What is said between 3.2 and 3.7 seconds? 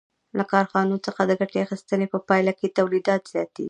زیاتېږي